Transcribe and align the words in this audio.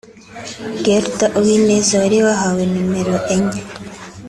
Guelda 0.83 1.25
Uwineza 1.39 1.93
wari 2.01 2.17
wahawe 2.25 2.63
nimero 2.71 3.15
enye 3.35 3.61